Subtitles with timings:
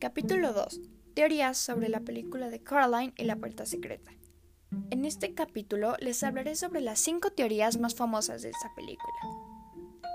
[0.00, 0.80] Capítulo 2.
[1.14, 4.12] Teorías sobre la película de Caroline y la puerta secreta.
[4.90, 9.12] En este capítulo les hablaré sobre las 5 teorías más famosas de esta película.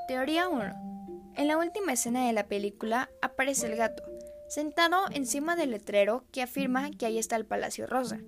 [0.08, 1.34] Teoría 1.
[1.36, 4.04] En la última escena de la película aparece el gato,
[4.48, 8.22] sentado encima del letrero que afirma que ahí está el Palacio Rosa.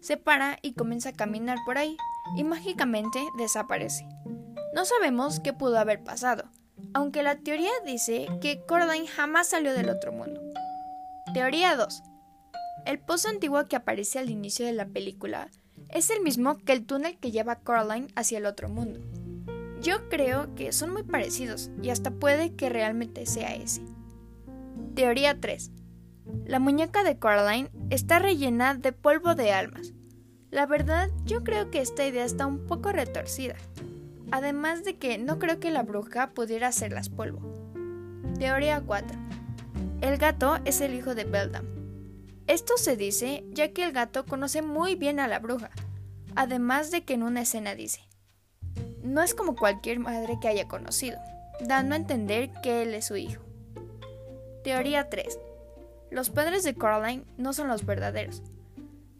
[0.00, 1.96] Se para y comienza a caminar por ahí,
[2.36, 4.06] y mágicamente desaparece.
[4.72, 6.44] No sabemos qué pudo haber pasado,
[6.94, 10.40] aunque la teoría dice que Coraline jamás salió del otro mundo.
[11.32, 12.02] Teoría 2.
[12.84, 15.48] El pozo antiguo que aparece al inicio de la película
[15.88, 19.00] es el mismo que el túnel que lleva a Coraline hacia el otro mundo.
[19.80, 23.80] Yo creo que son muy parecidos y hasta puede que realmente sea ese.
[24.94, 25.70] Teoría 3.
[26.44, 29.94] La muñeca de Coraline está rellena de polvo de almas.
[30.50, 33.56] La verdad, yo creo que esta idea está un poco retorcida.
[34.32, 37.40] Además de que no creo que la bruja pudiera hacerlas polvo.
[38.38, 39.18] Teoría 4.
[40.02, 41.64] El gato es el hijo de Beldam.
[42.48, 45.70] Esto se dice ya que el gato conoce muy bien a la bruja,
[46.34, 48.00] además de que en una escena dice,
[49.04, 51.20] no es como cualquier madre que haya conocido,
[51.60, 53.42] dando a entender que él es su hijo.
[54.64, 55.38] Teoría 3.
[56.10, 58.42] Los padres de Caroline no son los verdaderos,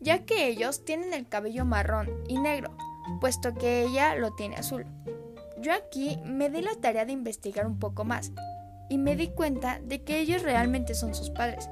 [0.01, 2.77] ya que ellos tienen el cabello marrón y negro,
[3.21, 4.85] puesto que ella lo tiene azul.
[5.61, 8.33] Yo aquí me di la tarea de investigar un poco más
[8.93, 11.67] y me di cuenta de que ellos realmente son sus padres,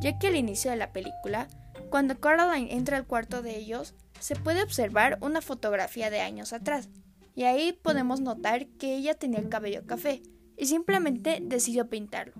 [0.00, 1.48] ya que al inicio de la película,
[1.90, 6.88] cuando Caroline entra al cuarto de ellos, se puede observar una fotografía de años atrás,
[7.34, 10.22] y ahí podemos notar que ella tenía el cabello café
[10.56, 12.34] y simplemente decidió pintarlo.